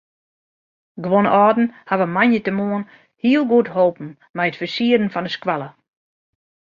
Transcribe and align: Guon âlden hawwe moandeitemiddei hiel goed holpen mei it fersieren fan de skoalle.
Guon 1.05 1.29
âlden 1.41 1.67
hawwe 1.91 2.07
moandeitemiddei 2.13 2.85
hiel 3.21 3.43
goed 3.51 3.67
holpen 3.75 4.09
mei 4.35 4.47
it 4.49 4.59
fersieren 4.59 5.13
fan 5.13 5.25
de 5.27 5.31
skoalle. 5.37 5.69